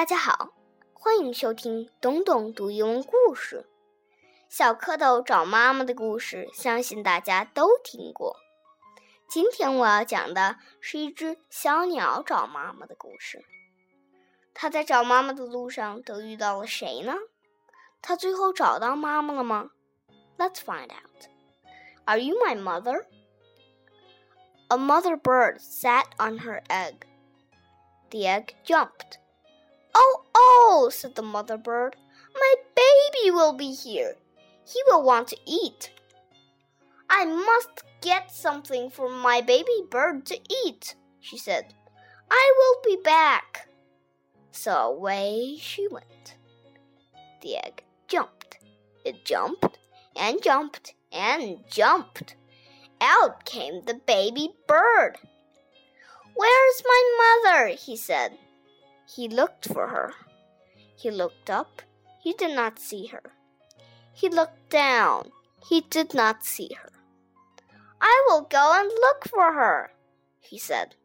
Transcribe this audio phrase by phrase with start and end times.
[0.00, 0.54] 大家好，
[0.94, 3.68] 欢迎收听东东读英文故事。
[4.48, 8.34] 小蝌蚪找妈妈的故事，相信大家都听过。
[9.28, 13.44] 今天我要讲的是一只小鸟找妈妈的故事。
[14.54, 17.14] 它在找妈妈的路上都遇到了谁呢？
[18.00, 19.68] 它最后找到妈妈了吗
[20.38, 21.28] ？Let's find out.
[22.06, 23.04] Are you my mother?
[24.68, 27.00] A mother bird sat on her egg.
[28.08, 29.18] The egg jumped.
[30.72, 31.96] Oh, said the mother bird.
[32.32, 34.14] My baby will be here.
[34.64, 35.90] He will want to eat.
[37.10, 41.74] I must get something for my baby bird to eat, she said.
[42.30, 43.66] I will be back.
[44.52, 46.36] So away she went.
[47.42, 48.58] The egg jumped.
[49.04, 49.76] It jumped
[50.14, 52.36] and jumped and jumped.
[53.00, 55.18] Out came the baby bird.
[56.36, 57.66] Where's my mother?
[57.70, 58.38] he said.
[59.12, 60.12] He looked for her.
[61.00, 61.80] He looked up.
[62.22, 63.22] He did not see her.
[64.12, 65.30] He looked down.
[65.66, 66.90] He did not see her.
[68.02, 69.92] I will go and look for her,
[70.40, 70.96] he said.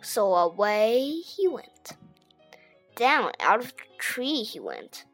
[0.00, 1.92] So away he went.
[2.96, 5.04] Down out of the tree he went.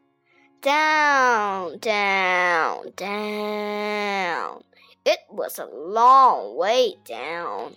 [0.61, 4.63] Down, down, down.
[5.05, 7.75] It was a long way down.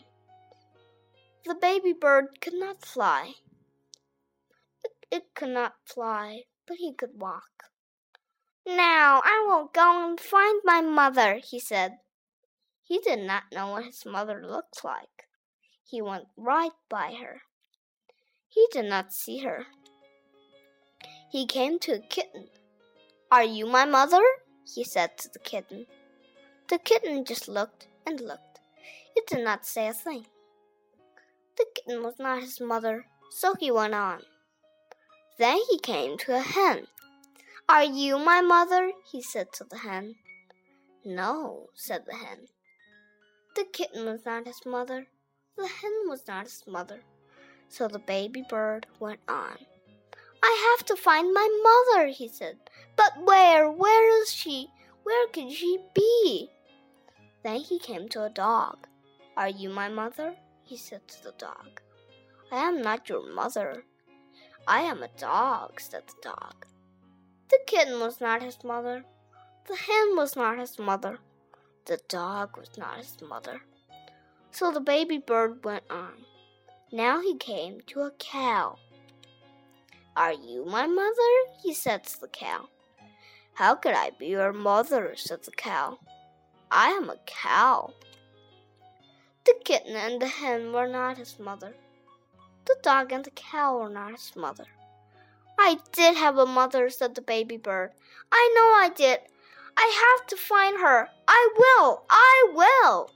[1.45, 3.35] The baby bird could not fly.
[5.43, 7.65] Could not fly, but he could walk.
[8.65, 11.99] Now I will go and find my mother, he said.
[12.85, 15.27] He did not know what his mother looked like.
[15.85, 17.43] He went right by her.
[18.47, 19.67] He did not see her.
[21.33, 22.47] He came to a kitten.
[23.33, 24.23] Are you my mother?
[24.73, 25.87] he said to the kitten.
[26.69, 28.61] The kitten just looked and looked.
[29.17, 30.25] It did not say a thing.
[31.57, 34.23] The kitten was not his mother, so he went on.
[35.39, 36.87] Then he came to a hen.
[37.69, 38.93] Are you my mother?
[39.11, 40.17] he said to the hen.
[41.05, 42.49] No, said the hen.
[43.57, 45.07] The kitten was not his mother.
[45.57, 47.01] The hen was not his mother.
[47.69, 49.57] So the baby bird went on.
[50.43, 52.59] I have to find my mother, he said.
[52.97, 53.71] But where?
[53.71, 54.69] Where is she?
[55.03, 56.51] Where can she be?
[57.43, 58.87] Then he came to a dog.
[59.37, 60.37] Are you my mother?
[60.63, 61.81] he said to the dog.
[62.51, 63.85] I am not your mother,
[64.67, 66.67] I am a dog, said the dog.
[67.51, 69.05] The kitten was not his mother.
[69.67, 71.19] The hen was not his mother.
[71.87, 73.63] The dog was not his mother.
[74.53, 76.25] So the baby bird went on.
[76.93, 78.77] Now he came to a cow.
[80.17, 81.33] Are you my mother?
[81.63, 82.69] he said to the cow.
[83.55, 85.15] How could I be your mother?
[85.17, 85.99] said the cow.
[86.71, 87.95] I am a cow.
[89.45, 91.75] The kitten and the hen were not his mother.
[92.65, 94.67] The dog and the cow are not his mother.
[95.59, 97.93] I did have a mother, said the baby bird.
[98.31, 99.21] I know I did.
[99.77, 101.09] I have to find her.
[101.27, 102.05] I will.
[102.11, 103.11] I will.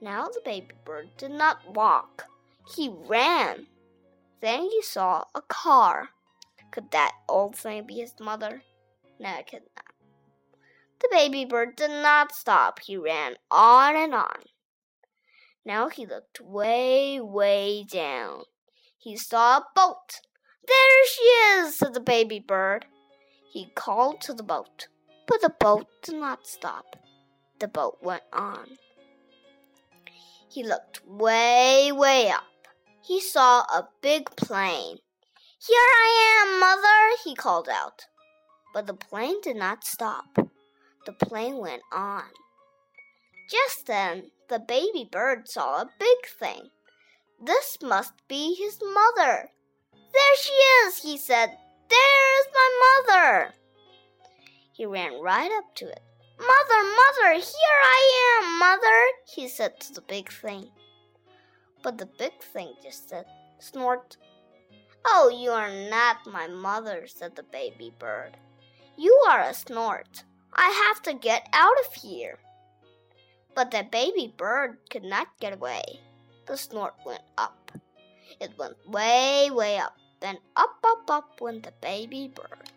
[0.00, 2.26] Now the baby bird did not walk.
[2.74, 3.66] He ran.
[4.40, 6.10] Then he saw a car.
[6.70, 8.62] Could that old thing be his mother?
[9.20, 9.92] No, it could not.
[11.00, 12.80] The baby bird did not stop.
[12.80, 14.42] He ran on and on.
[15.64, 18.42] Now he looked way, way down.
[18.98, 20.20] He saw a boat.
[20.66, 22.86] There she is, said the baby bird.
[23.52, 24.88] He called to the boat,
[25.26, 26.96] but the boat did not stop.
[27.60, 28.78] The boat went on.
[30.50, 32.44] He looked way, way up.
[33.02, 34.98] He saw a big plane.
[35.66, 38.06] Here I am, mother, he called out.
[38.74, 40.26] But the plane did not stop.
[41.06, 42.24] The plane went on.
[43.52, 46.70] Just then, the baby bird saw a big thing.
[47.38, 49.50] This must be his mother.
[49.92, 51.50] There she is, he said.
[51.90, 53.54] There is my mother.
[54.72, 56.00] He ran right up to it.
[56.38, 59.00] Mother, mother, here I am, mother,
[59.34, 60.70] he said to the big thing.
[61.82, 63.26] But the big thing just said,
[63.58, 64.16] snort.
[65.04, 68.38] Oh, you are not my mother, said the baby bird.
[68.96, 70.24] You are a snort.
[70.54, 72.38] I have to get out of here.
[73.54, 76.00] But the baby bird could not get away.
[76.46, 77.72] The snort went up.
[78.40, 79.96] It went way, way up.
[80.20, 82.70] Then up, up, up went the baby bird.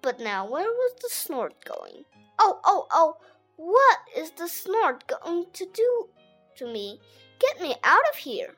[0.00, 2.04] But now where was the snort going?
[2.38, 3.16] Oh, oh, oh!
[3.56, 6.08] What is the snort going to do
[6.56, 7.00] to me?
[7.40, 8.54] Get me out of here!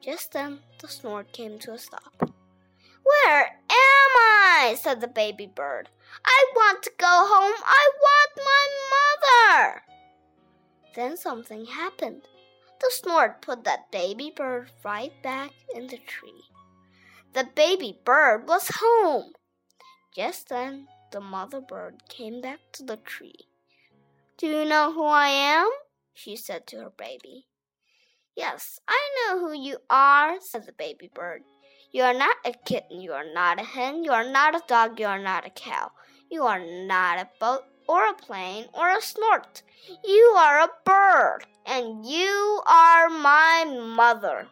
[0.00, 2.30] Just then the snort came to a stop.
[3.04, 4.76] Where am I?
[4.78, 5.90] said the baby bird.
[6.24, 7.60] I want to go home.
[7.64, 9.82] I want my mother.
[10.94, 12.22] Then something happened.
[12.80, 16.44] The snort put that baby bird right back in the tree.
[17.32, 19.32] the baby bird was home.
[20.14, 23.48] Just then, the mother bird came back to the tree.
[24.36, 25.68] Do you know who I am?
[26.12, 27.46] she said to her baby.
[28.36, 31.42] Yes, I know who you are, said the baby bird.
[31.92, 34.98] You are not a kitten, you are not a hen, you are not a dog,
[34.98, 35.92] you are not a cow.
[36.30, 39.62] You are not a boat or a plane or a snort.
[40.04, 44.48] You are a bird, and you are my mother.